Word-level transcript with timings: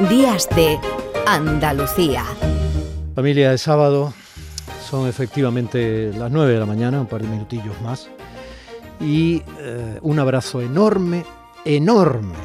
Días 0.00 0.46
de 0.54 0.78
Andalucía. 1.26 2.22
Familia 3.14 3.50
de 3.50 3.56
sábado, 3.56 4.12
son 4.86 5.08
efectivamente 5.08 6.12
las 6.12 6.30
9 6.30 6.52
de 6.52 6.58
la 6.60 6.66
mañana, 6.66 7.00
un 7.00 7.06
par 7.06 7.22
de 7.22 7.28
minutillos 7.28 7.80
más. 7.80 8.10
Y 9.00 9.42
eh, 9.58 9.98
un 10.02 10.18
abrazo 10.18 10.60
enorme, 10.60 11.24
enorme 11.64 12.36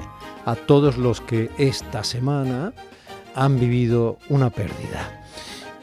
a 0.46 0.56
todos 0.56 0.98
los 0.98 1.20
que 1.20 1.50
esta 1.58 2.06
semana 2.06 2.72
han 3.36 3.60
vivido 3.60 4.18
una 4.30 4.50
pérdida. 4.50 5.26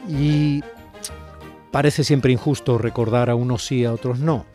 Y 0.07 0.63
parece 1.69 2.03
siempre 2.03 2.31
injusto 2.31 2.79
recordar 2.79 3.29
a 3.29 3.35
unos 3.35 3.63
sí, 3.63 3.85
a 3.85 3.93
otros 3.93 4.17
no. 4.17 4.47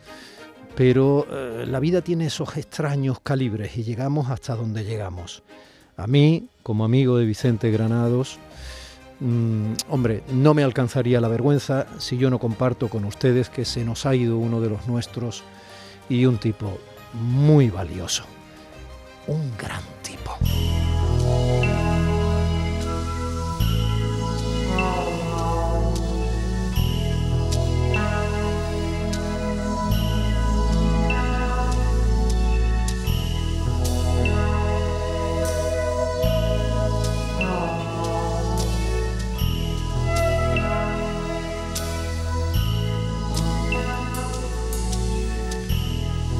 Pero 0.75 1.25
eh, 1.31 1.63
la 1.65 1.79
vida 1.79 2.01
tiene 2.01 2.25
esos 2.25 2.57
extraños 2.57 3.21
calibres 3.21 3.77
y 3.77 3.83
llegamos 3.83 4.29
hasta 4.29 4.53
donde 4.53 4.83
llegamos. 4.83 5.43
A 5.97 6.07
mí, 6.07 6.49
como 6.63 6.83
amigo 6.83 7.17
de 7.17 7.25
Vicente 7.25 7.71
Granados, 7.71 8.37
mm, 9.19 9.73
hombre, 9.89 10.23
no 10.33 10.53
me 10.53 10.63
alcanzaría 10.63 11.21
la 11.21 11.27
vergüenza 11.27 11.87
si 11.99 12.17
yo 12.17 12.29
no 12.29 12.39
comparto 12.39 12.89
con 12.89 13.05
ustedes 13.05 13.49
que 13.49 13.65
se 13.65 13.85
nos 13.85 14.05
ha 14.05 14.15
ido 14.15 14.37
uno 14.37 14.61
de 14.61 14.69
los 14.69 14.87
nuestros 14.87 15.43
y 16.09 16.25
un 16.25 16.37
tipo 16.37 16.77
muy 17.13 17.69
valioso, 17.69 18.25
un 19.27 19.51
gran 19.57 19.81
tipo. 20.03 20.37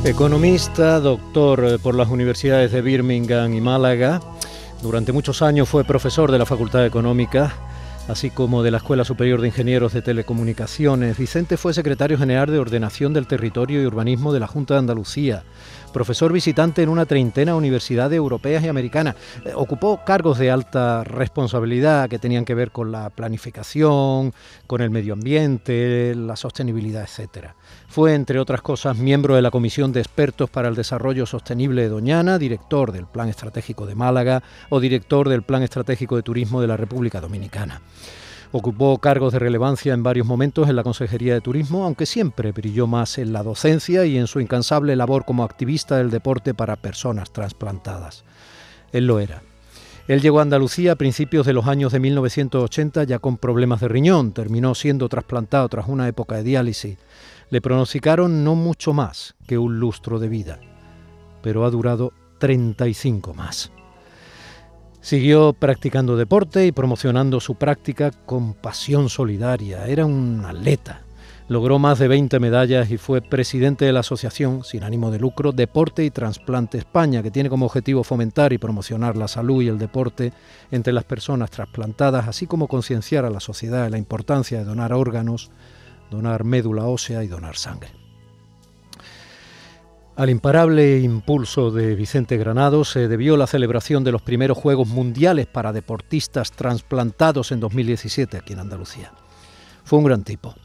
Economista, 0.05 0.99
doctor 0.99 1.65
eh, 1.65 1.79
por 1.79 1.95
las 1.95 2.09
universidades 2.09 2.71
de 2.71 2.83
Birmingham 2.83 3.55
y 3.55 3.59
Málaga. 3.59 4.19
Durante 4.83 5.11
muchos 5.11 5.41
años 5.41 5.67
fue 5.67 5.83
profesor 5.83 6.31
de 6.31 6.37
la 6.37 6.45
Facultad 6.45 6.85
Económica, 6.85 7.55
así 8.07 8.29
como 8.29 8.61
de 8.61 8.69
la 8.69 8.77
Escuela 8.77 9.03
Superior 9.03 9.41
de 9.41 9.47
Ingenieros 9.47 9.93
de 9.93 10.03
Telecomunicaciones. 10.03 11.17
Vicente 11.17 11.57
fue 11.57 11.73
secretario 11.73 12.19
general 12.19 12.51
de 12.51 12.59
Ordenación 12.59 13.13
del 13.13 13.25
Territorio 13.25 13.81
y 13.81 13.87
Urbanismo 13.87 14.31
de 14.31 14.41
la 14.41 14.47
Junta 14.47 14.75
de 14.75 14.81
Andalucía 14.81 15.43
profesor 15.95 16.33
visitante 16.33 16.83
en 16.83 16.89
una 16.89 17.05
treintena 17.05 17.53
de 17.53 17.57
universidades 17.57 18.17
europeas 18.17 18.61
y 18.61 18.67
americanas. 18.67 19.15
Eh, 19.45 19.53
ocupó 19.55 20.03
cargos 20.05 20.37
de 20.37 20.51
alta 20.51 21.05
responsabilidad 21.05 22.09
que 22.09 22.19
tenían 22.19 22.43
que 22.43 22.53
ver 22.53 22.71
con 22.71 22.91
la 22.91 23.09
planificación, 23.09 24.33
con 24.67 24.81
el 24.81 24.89
medio 24.89 25.13
ambiente, 25.13 26.13
la 26.13 26.35
sostenibilidad, 26.35 27.07
etc. 27.07 27.51
Fue, 27.87 28.13
entre 28.13 28.39
otras 28.39 28.61
cosas, 28.61 28.97
miembro 28.97 29.35
de 29.35 29.41
la 29.41 29.51
Comisión 29.51 29.93
de 29.93 30.01
Expertos 30.01 30.49
para 30.49 30.67
el 30.67 30.75
Desarrollo 30.75 31.25
Sostenible 31.25 31.83
de 31.83 31.87
Doñana, 31.87 32.37
director 32.37 32.91
del 32.91 33.05
Plan 33.05 33.29
Estratégico 33.29 33.85
de 33.85 33.95
Málaga 33.95 34.43
o 34.67 34.81
director 34.81 35.29
del 35.29 35.43
Plan 35.43 35.63
Estratégico 35.63 36.17
de 36.17 36.23
Turismo 36.23 36.59
de 36.59 36.67
la 36.67 36.75
República 36.75 37.21
Dominicana. 37.21 37.81
Ocupó 38.57 38.99
cargos 38.99 39.33
de 39.33 39.39
relevancia 39.39 39.93
en 39.93 40.01
varios 40.01 40.25
momentos 40.25 40.69
en 40.69 40.77
la 40.77 40.83
Consejería 40.83 41.33
de 41.33 41.41
Turismo, 41.41 41.83
aunque 41.83 42.05
siempre 42.05 42.53
brilló 42.53 42.87
más 42.87 43.17
en 43.17 43.33
la 43.33 43.43
docencia 43.43 44.05
y 44.05 44.17
en 44.17 44.27
su 44.27 44.39
incansable 44.39 44.95
labor 44.95 45.25
como 45.25 45.43
activista 45.43 45.97
del 45.97 46.09
deporte 46.09 46.53
para 46.53 46.77
personas 46.77 47.33
trasplantadas. 47.33 48.23
Él 48.93 49.07
lo 49.07 49.19
era. 49.19 49.41
Él 50.07 50.21
llegó 50.21 50.39
a 50.39 50.43
Andalucía 50.43 50.93
a 50.93 50.95
principios 50.95 51.45
de 51.45 51.51
los 51.51 51.67
años 51.67 51.91
de 51.91 51.99
1980 51.99 53.03
ya 53.03 53.19
con 53.19 53.35
problemas 53.35 53.81
de 53.81 53.89
riñón, 53.89 54.31
terminó 54.31 54.73
siendo 54.73 55.09
trasplantado 55.09 55.67
tras 55.67 55.89
una 55.89 56.07
época 56.07 56.35
de 56.35 56.43
diálisis. 56.43 56.97
Le 57.49 57.59
pronosticaron 57.59 58.45
no 58.45 58.55
mucho 58.55 58.93
más 58.93 59.35
que 59.47 59.57
un 59.57 59.81
lustro 59.81 60.17
de 60.17 60.29
vida, 60.29 60.61
pero 61.41 61.65
ha 61.65 61.69
durado 61.69 62.13
35 62.39 63.33
más. 63.33 63.74
Siguió 65.05 65.53
practicando 65.53 66.17
deporte 66.17 66.65
y 66.65 66.71
promocionando 66.71 67.39
su 67.39 67.53
práctica 67.53 68.09
con 68.09 68.55
pasión 68.55 69.07
solidaria. 69.07 69.85
Era 69.85 70.03
un 70.03 70.43
atleta. 70.43 71.03
Logró 71.47 71.77
más 71.77 71.99
de 71.99 72.07
20 72.07 72.39
medallas 72.39 72.89
y 72.89 72.97
fue 72.97 73.21
presidente 73.21 73.85
de 73.85 73.93
la 73.93 73.99
asociación, 73.99 74.63
sin 74.63 74.81
ánimo 74.81 75.11
de 75.11 75.19
lucro, 75.19 75.51
Deporte 75.51 76.03
y 76.03 76.09
Trasplante 76.09 76.79
España, 76.79 77.21
que 77.21 77.29
tiene 77.29 77.49
como 77.49 77.67
objetivo 77.67 78.03
fomentar 78.03 78.51
y 78.51 78.57
promocionar 78.57 79.15
la 79.15 79.27
salud 79.27 79.61
y 79.61 79.67
el 79.67 79.77
deporte 79.77 80.33
entre 80.71 80.91
las 80.91 81.03
personas 81.03 81.51
trasplantadas, 81.51 82.27
así 82.27 82.47
como 82.47 82.67
concienciar 82.67 83.25
a 83.25 83.29
la 83.29 83.41
sociedad 83.41 83.83
de 83.83 83.91
la 83.91 83.99
importancia 83.99 84.57
de 84.57 84.65
donar 84.65 84.91
órganos, 84.91 85.51
donar 86.09 86.45
médula 86.45 86.85
ósea 86.85 87.23
y 87.23 87.27
donar 87.27 87.57
sangre. 87.57 88.04
Al 90.15 90.29
imparable 90.29 90.99
impulso 90.99 91.71
de 91.71 91.93
Vicente 91.93 92.37
Granado 92.37 92.85
se 92.85 93.09
debió 93.09 93.35
la 93.35 93.47
celebración 93.47 94.05
de 94.05 94.13
los 94.13 94.21
primeros 94.21 94.57
Juegos 94.57 94.87
Mundiales 94.87 95.45
para 95.45 95.73
deportistas 95.73 96.53
trasplantados 96.53 97.51
en 97.51 97.59
2017 97.59 98.37
aquí 98.37 98.53
en 98.53 98.59
Andalucía. 98.59 99.11
Fue 99.83 99.99
un 99.99 100.05
gran 100.05 100.23
tipo. 100.23 100.55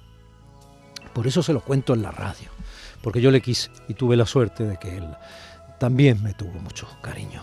Por 1.12 1.26
eso 1.26 1.42
se 1.42 1.52
lo 1.52 1.62
cuento 1.62 1.94
en 1.94 2.02
la 2.02 2.12
radio, 2.12 2.48
porque 3.02 3.20
yo 3.20 3.32
le 3.32 3.40
quise 3.40 3.70
y 3.88 3.94
tuve 3.94 4.16
la 4.16 4.24
suerte 4.24 4.64
de 4.64 4.76
que 4.76 4.98
él 4.98 5.08
también 5.80 6.22
me 6.22 6.32
tuvo 6.32 6.60
mucho 6.60 6.86
cariño. 7.02 7.42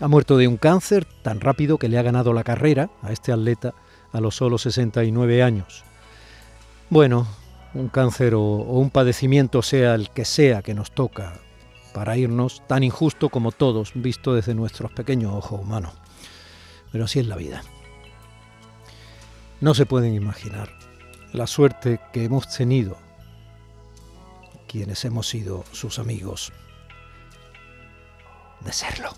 Ha 0.00 0.08
muerto 0.08 0.36
de 0.36 0.48
un 0.48 0.56
cáncer 0.56 1.06
tan 1.22 1.40
rápido 1.40 1.78
que 1.78 1.88
le 1.88 1.96
ha 1.98 2.02
ganado 2.02 2.32
la 2.32 2.42
carrera 2.42 2.90
a 3.02 3.12
este 3.12 3.30
atleta 3.30 3.72
a 4.12 4.20
los 4.20 4.34
solo 4.34 4.58
69 4.58 5.44
años. 5.44 5.84
Bueno, 6.88 7.28
un 7.74 7.88
cáncer 7.88 8.34
o, 8.34 8.40
un 8.42 8.90
padecimiento, 8.90 9.62
sea 9.62 9.94
el 9.94 10.10
que 10.10 10.24
sea 10.24 10.62
que 10.62 10.74
nos 10.74 10.92
toca 10.92 11.40
para 11.94 12.16
irnos, 12.16 12.62
tan 12.66 12.84
injusto 12.84 13.28
como 13.28 13.52
todos, 13.52 13.92
visto 13.94 14.34
desde 14.34 14.54
nuestros 14.54 14.92
pequeños 14.92 15.32
ojos 15.32 15.60
humanos. 15.60 15.92
Pero 16.92 17.04
así 17.04 17.18
es 17.18 17.26
la 17.26 17.36
vida. 17.36 17.62
No 19.60 19.74
se 19.74 19.86
pueden 19.86 20.14
imaginar 20.14 20.70
la 21.32 21.46
suerte 21.46 22.00
que 22.12 22.24
hemos 22.24 22.48
tenido 22.48 22.96
quienes 24.66 25.04
hemos 25.04 25.28
sido 25.28 25.64
sus 25.72 25.98
amigos 25.98 26.52
de 28.60 28.72
serlo. 28.72 29.10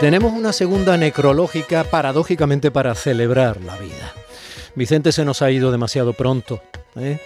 Tenemos 0.00 0.32
una 0.32 0.52
segunda 0.52 0.96
necrológica 0.96 1.82
paradójicamente 1.82 2.70
para 2.70 2.94
celebrar 2.94 3.60
la 3.62 3.76
vida. 3.76 4.12
Vicente 4.76 5.10
se 5.10 5.24
nos 5.24 5.42
ha 5.42 5.50
ido 5.50 5.72
demasiado 5.72 6.12
pronto, 6.12 6.62
¿eh? 6.94 7.18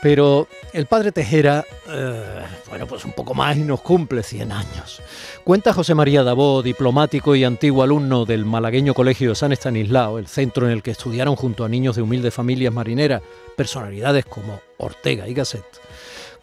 pero 0.00 0.46
el 0.72 0.86
padre 0.86 1.10
Tejera, 1.10 1.64
eh, 1.88 2.42
bueno, 2.68 2.86
pues 2.86 3.04
un 3.04 3.12
poco 3.12 3.34
más 3.34 3.56
y 3.56 3.60
nos 3.60 3.80
cumple 3.80 4.22
100 4.22 4.52
años. 4.52 5.02
Cuenta 5.42 5.72
José 5.72 5.94
María 5.94 6.22
Dabó, 6.22 6.62
diplomático 6.62 7.34
y 7.34 7.42
antiguo 7.42 7.82
alumno 7.82 8.24
del 8.24 8.44
malagueño 8.44 8.94
Colegio 8.94 9.30
de 9.30 9.34
San 9.34 9.52
Estanislao, 9.52 10.18
el 10.18 10.28
centro 10.28 10.66
en 10.66 10.72
el 10.72 10.82
que 10.82 10.92
estudiaron 10.92 11.34
junto 11.34 11.64
a 11.64 11.68
niños 11.68 11.96
de 11.96 12.02
humildes 12.02 12.32
familias 12.32 12.72
marineras, 12.72 13.22
personalidades 13.56 14.26
como 14.26 14.60
Ortega 14.78 15.26
y 15.28 15.34
Gasset. 15.34 15.64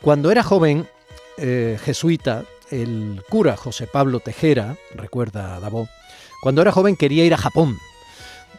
Cuando 0.02 0.30
era 0.30 0.44
joven, 0.44 0.88
eh, 1.38 1.78
jesuita, 1.82 2.44
el 2.72 3.24
cura 3.30 3.58
José 3.58 3.88
Pablo 3.88 4.20
Tejera, 4.20 4.78
recuerda 4.94 5.58
a 5.58 5.72
cuando 6.42 6.62
era 6.62 6.72
joven 6.72 6.96
quería 6.96 7.26
ir 7.26 7.34
a 7.34 7.38
Japón, 7.38 7.78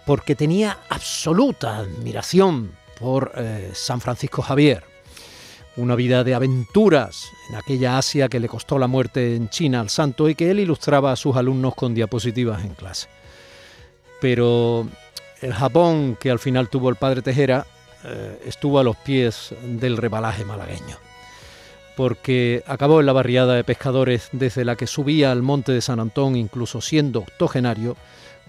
porque 0.06 0.34
tenía 0.34 0.78
absoluta 0.88 1.78
admiración 1.78 2.72
por 2.98 3.32
eh, 3.36 3.70
San 3.74 4.00
Francisco 4.00 4.42
Javier. 4.42 4.84
Una 5.76 5.94
vida 5.94 6.24
de 6.24 6.34
aventuras 6.34 7.30
en 7.48 7.56
aquella 7.56 7.96
Asia 7.96 8.28
que 8.28 8.40
le 8.40 8.48
costó 8.48 8.78
la 8.78 8.86
muerte 8.86 9.36
en 9.36 9.48
China 9.48 9.80
al 9.80 9.88
santo 9.88 10.28
y 10.28 10.34
que 10.34 10.50
él 10.50 10.60
ilustraba 10.60 11.12
a 11.12 11.16
sus 11.16 11.36
alumnos 11.36 11.74
con 11.74 11.94
diapositivas 11.94 12.64
en 12.64 12.74
clase. 12.74 13.08
Pero 14.20 14.86
el 15.40 15.54
Japón 15.54 16.18
que 16.20 16.30
al 16.30 16.38
final 16.38 16.68
tuvo 16.68 16.90
el 16.90 16.96
padre 16.96 17.22
Tejera 17.22 17.66
eh, 18.04 18.42
estuvo 18.44 18.78
a 18.78 18.84
los 18.84 18.96
pies 18.96 19.54
del 19.62 19.96
rebalaje 19.96 20.44
malagueño 20.44 21.09
porque 21.96 22.62
acabó 22.66 23.00
en 23.00 23.06
la 23.06 23.12
barriada 23.12 23.54
de 23.54 23.64
pescadores 23.64 24.28
desde 24.32 24.64
la 24.64 24.76
que 24.76 24.86
subía 24.86 25.32
al 25.32 25.42
monte 25.42 25.72
de 25.72 25.80
San 25.80 26.00
Antón, 26.00 26.36
incluso 26.36 26.80
siendo 26.80 27.20
octogenario, 27.20 27.96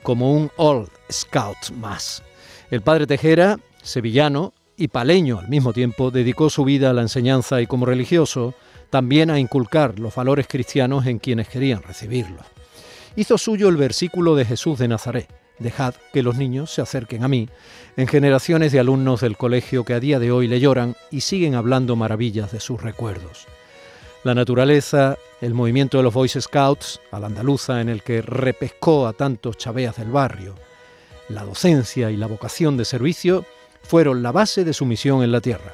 como 0.04 0.34
un 0.34 0.52
Old 0.58 0.90
Scout 1.12 1.72
más. 1.76 2.24
El 2.70 2.82
padre 2.82 3.08
Tejera, 3.08 3.60
sevillano 3.84 4.54
y 4.78 4.88
paleño 4.88 5.40
al 5.40 5.50
mismo 5.50 5.74
tiempo, 5.74 6.12
dedicó 6.12 6.50
su 6.50 6.64
vida 6.64 6.90
a 6.90 6.94
la 6.94 7.02
enseñanza 7.02 7.62
y 7.62 7.68
como 7.68 7.86
religioso 7.86 8.54
también 8.90 9.30
a 9.30 9.40
inculcar 9.40 10.00
los 10.00 10.16
valores 10.16 10.48
cristianos 10.48 11.06
en 11.06 11.20
quienes 11.20 11.48
querían 11.48 11.82
recibirlos. 11.82 12.46
Hizo 13.16 13.38
suyo 13.38 13.70
el 13.70 13.78
versículo 13.78 14.36
de 14.36 14.46
Jesús 14.46 14.80
de 14.80 14.88
Nazaret, 14.88 15.28
Dejad 15.62 15.94
que 16.12 16.24
los 16.24 16.38
niños 16.38 16.72
se 16.74 16.82
acerquen 16.82 17.24
a 17.24 17.28
mí, 17.28 17.48
en 17.96 18.08
generaciones 18.08 18.72
de 18.72 18.80
alumnos 18.80 19.22
del 19.22 19.38
colegio 19.38 19.86
que 19.86 19.94
a 19.94 20.00
día 20.00 20.20
de 20.20 20.32
hoy 20.32 20.48
le 20.48 20.60
lloran 20.60 20.96
y 21.12 21.22
siguen 21.22 21.56
hablando 21.56 21.96
maravillas 21.96 22.52
de 22.52 22.60
sus 22.60 22.82
recuerdos. 22.82 23.46
La 24.24 24.34
naturaleza, 24.34 25.18
el 25.40 25.54
movimiento 25.54 25.98
de 25.98 26.04
los 26.04 26.14
Boy 26.14 26.30
Scouts, 26.30 27.00
a 27.12 27.20
la 27.20 27.28
andaluza 27.28 27.80
en 27.80 27.90
el 27.90 28.02
que 28.02 28.22
repescó 28.22 29.08
a 29.08 29.14
tantos 29.14 29.58
chaveas 29.58 29.98
del 29.98 30.10
barrio, 30.10 30.56
la 31.30 31.44
docencia 31.44 32.10
y 32.12 32.18
la 32.18 32.28
vocación 32.28 32.76
de 32.76 32.86
servicio 32.86 33.46
fueron 33.84 34.24
la 34.24 34.32
base 34.32 34.64
de 34.64 34.74
su 34.74 34.86
misión 34.86 35.24
en 35.24 35.32
la 35.32 35.42
Tierra. 35.42 35.74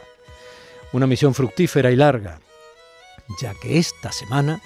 Una 0.93 1.07
misión 1.07 1.33
fructífera 1.33 1.91
y 1.91 1.95
larga, 1.95 2.39
ya 3.41 3.53
que 3.61 3.77
esta 3.77 4.11
semana 4.11 4.61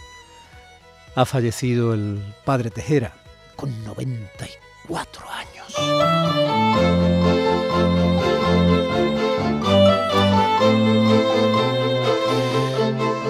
ha 1.15 1.25
fallecido 1.25 1.94
el 1.94 2.19
padre 2.45 2.69
Tejera 2.69 3.20
con 3.62 3.84
94 3.84 4.72
cuatro 4.88 5.24
años. 5.30 5.68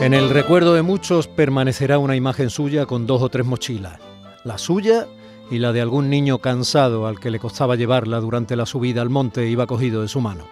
En 0.02 0.14
el 0.14 0.30
recuerdo 0.30 0.74
de 0.74 0.82
muchos 0.82 1.28
permanecerá 1.28 2.00
una 2.00 2.16
imagen 2.16 2.50
suya 2.50 2.86
con 2.86 3.06
dos 3.06 3.22
o 3.22 3.28
tres 3.30 3.46
mochilas, 3.46 4.00
la 4.46 4.58
suya 4.58 5.06
y 5.52 5.60
la 5.60 5.74
de 5.74 5.82
algún 5.82 6.10
niño 6.10 6.40
cansado 6.40 7.08
al 7.08 7.20
que 7.20 7.30
le 7.30 7.38
costaba 7.38 7.76
llevarla 7.76 8.22
durante 8.22 8.56
la 8.56 8.66
subida 8.66 9.02
al 9.02 9.10
monte 9.10 9.50
iba 9.50 9.68
cogido 9.68 10.02
de 10.02 10.08
su 10.08 10.22
mano. 10.22 10.46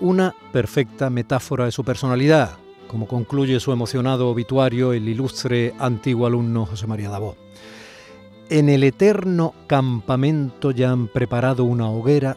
Una 0.00 0.34
perfecta 0.52 1.08
metáfora 1.08 1.64
de 1.64 1.72
su 1.72 1.84
personalidad, 1.84 2.58
como 2.86 3.08
concluye 3.08 3.60
su 3.60 3.72
emocionado 3.72 4.28
obituario 4.28 4.92
el 4.92 5.08
ilustre 5.08 5.74
antiguo 5.78 6.26
alumno 6.26 6.66
José 6.66 6.86
María 6.86 7.08
Dabó. 7.08 7.34
En 8.50 8.68
el 8.68 8.82
eterno 8.82 9.54
campamento 9.68 10.72
ya 10.72 10.90
han 10.90 11.06
preparado 11.06 11.62
una 11.62 11.88
hoguera 11.88 12.36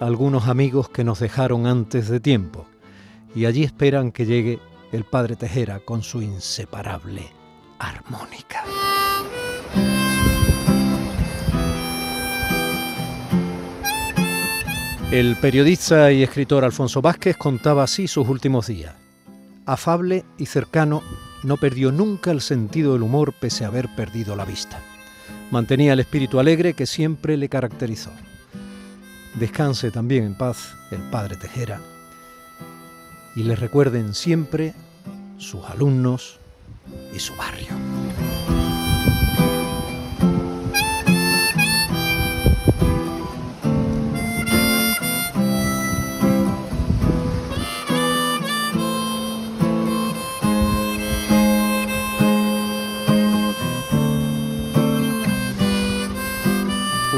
algunos 0.00 0.48
amigos 0.48 0.90
que 0.90 1.02
nos 1.02 1.20
dejaron 1.20 1.66
antes 1.66 2.10
de 2.10 2.20
tiempo 2.20 2.66
y 3.34 3.46
allí 3.46 3.64
esperan 3.64 4.12
que 4.12 4.26
llegue 4.26 4.58
el 4.92 5.04
padre 5.04 5.34
Tejera 5.34 5.80
con 5.80 6.02
su 6.02 6.20
inseparable 6.20 7.22
armónica. 7.78 8.64
El 15.10 15.36
periodista 15.36 16.12
y 16.12 16.22
escritor 16.22 16.66
Alfonso 16.66 17.00
Vázquez 17.00 17.38
contaba 17.38 17.84
así 17.84 18.08
sus 18.08 18.28
últimos 18.28 18.66
días. 18.66 18.94
Afable 19.64 20.26
y 20.36 20.44
cercano, 20.44 21.02
no 21.44 21.56
perdió 21.56 21.92
nunca 21.92 22.30
el 22.30 22.42
sentido 22.42 22.92
del 22.92 23.04
humor 23.04 23.32
pese 23.32 23.64
a 23.64 23.68
haber 23.68 23.88
perdido 23.96 24.36
la 24.36 24.44
vista. 24.44 24.82
Mantenía 25.50 25.92
el 25.92 26.00
espíritu 26.00 26.40
alegre 26.40 26.74
que 26.74 26.86
siempre 26.86 27.36
le 27.36 27.48
caracterizó. 27.48 28.10
Descanse 29.34 29.90
también 29.90 30.24
en 30.24 30.34
paz 30.34 30.74
el 30.90 31.00
padre 31.10 31.36
Tejera 31.36 31.80
y 33.36 33.42
le 33.42 33.54
recuerden 33.54 34.14
siempre 34.14 34.74
sus 35.38 35.62
alumnos 35.64 36.38
y 37.14 37.18
su 37.18 37.36
barrio. 37.36 38.65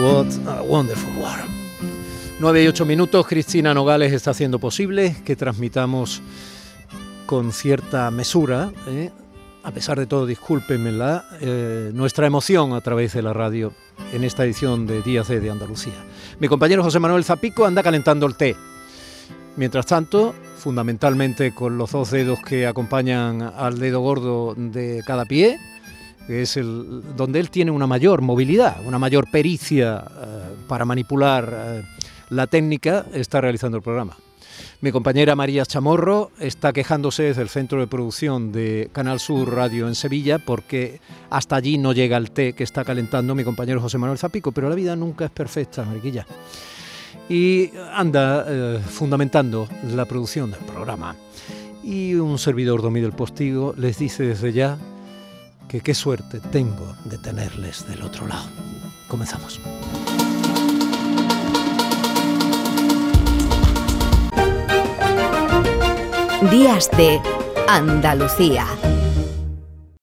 What 0.09 0.29
a 0.47 0.63
wonderful 0.63 1.13
world. 1.23 1.51
9 2.41 2.65
y 2.65 2.67
8 2.67 2.87
minutos, 2.87 3.27
Cristina 3.27 3.75
Nogales 3.75 4.11
está 4.15 4.31
haciendo 4.31 4.59
posible 4.59 5.15
que 5.23 5.37
transmitamos 5.37 6.23
con 7.27 7.53
cierta 7.53 8.11
mesura, 8.11 8.73
¿eh? 8.87 9.11
a 9.63 9.71
pesar 9.71 9.99
de 9.99 10.07
todo, 10.07 10.25
discúlpenmela, 10.25 11.27
eh, 11.43 11.91
nuestra 11.93 12.27
emoción 12.27 12.73
a 12.73 12.81
través 12.81 13.13
de 13.13 13.21
la 13.21 13.35
radio 13.35 13.75
en 14.15 14.25
esta 14.25 14.47
edición 14.47 14.87
de 14.87 15.03
Días 15.03 15.29
de, 15.29 15.41
de 15.41 15.51
Andalucía. 15.51 16.03
Mi 16.41 16.49
compañero 16.49 16.83
José 16.83 16.99
Manuel 17.01 17.23
Zapico 17.25 17.67
anda 17.67 17.83
calentando 17.83 18.25
el 18.25 18.35
té. 18.35 18.57
Mientras 19.57 19.85
tanto, 19.85 20.35
fundamentalmente 20.57 21.55
con 21.55 21.77
los 21.77 21.93
dos 21.93 22.11
dedos 22.13 22.39
que 22.47 22.67
acompañan 22.67 23.43
al 23.43 23.79
dedo 23.79 24.01
gordo 24.01 24.55
de 24.57 25.03
cada 25.07 25.27
pie, 25.27 25.59
que 26.29 26.43
es 26.43 26.59
el, 26.59 27.17
donde 27.17 27.41
él 27.41 27.49
tiene 27.49 27.71
una 27.71 27.87
mayor 27.87 28.21
movilidad, 28.21 28.87
una 28.87 28.99
mayor 28.99 29.31
pericia 29.31 30.05
eh, 30.07 30.43
para 30.69 30.85
manipular 30.85 31.51
eh, 31.51 31.83
la 32.29 32.47
técnica, 32.47 33.07
está 33.15 33.41
realizando 33.41 33.79
el 33.79 33.83
programa. 33.83 34.15
Mi 34.83 34.93
compañera 34.93 35.35
María 35.35 35.65
Chamorro 35.65 36.31
está 36.39 36.75
quejándose 36.75 37.23
desde 37.23 37.41
el 37.41 37.49
centro 37.49 37.81
de 37.81 37.87
producción 37.87 38.53
de 38.53 38.91
Canal 38.93 39.21
Sur 39.21 39.55
Radio 39.55 39.89
en 39.89 39.95
Sevilla 39.95 40.39
porque 40.39 41.01
hasta 41.31 41.57
allí 41.57 41.79
no 41.79 41.95
llega 41.95 42.19
el 42.19 42.31
té 42.31 42.53
que 42.53 42.63
está 42.63 42.85
calentando 42.85 43.35
mi 43.35 43.43
compañero 43.43 43.81
José 43.81 43.97
Manuel 43.97 44.19
Zapico, 44.19 44.53
pero 44.53 44.69
la 44.69 44.75
vida 44.75 44.95
nunca 44.97 45.25
es 45.25 45.31
perfecta, 45.31 45.83
Mariquilla. 45.83 46.27
Y 47.31 47.71
anda 47.95 48.45
eh, 48.47 48.81
fundamentando 48.87 49.67
la 49.95 50.05
producción 50.05 50.51
del 50.51 50.61
programa. 50.61 51.17
Y 51.83 52.17
un 52.17 52.39
servidor 52.39 52.83
dominio 52.83 53.09
del 53.09 53.17
postigo 53.17 53.75
les 53.79 53.99
dice 53.99 54.25
desde 54.25 54.53
ya 54.53 54.77
que 55.69 55.81
qué 55.83 55.95
suerte 55.95 56.41
tengo 56.41 56.97
de 57.05 57.19
tenerles 57.19 57.87
del 57.87 58.03
otro 58.03 58.27
lado. 58.27 58.49
Comenzamos. 59.07 59.61
Días 66.51 66.91
de 66.97 67.21
Andalucía. 67.69 68.67